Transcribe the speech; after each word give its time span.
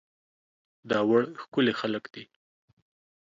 داوړ 0.89 1.23
ښکلي 1.41 1.73
خلک 1.79 2.03
دي 2.13 2.23